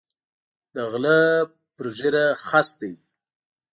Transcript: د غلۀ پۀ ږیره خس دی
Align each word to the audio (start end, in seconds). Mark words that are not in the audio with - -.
د 0.73 0.75
غلۀ 0.91 1.19
پۀ 1.75 1.83
ږیره 1.97 2.25
خس 2.45 2.69
دی 2.79 2.93